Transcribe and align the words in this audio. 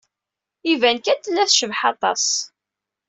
Iban 0.71 0.97
kan 1.03 1.19
tella 1.19 1.49
tecbeḥ 1.49 1.81
aṭas. 1.91 2.25